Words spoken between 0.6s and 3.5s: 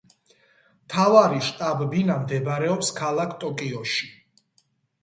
მთავარი შტაბ-ბინა მდებარეობს ქალაქ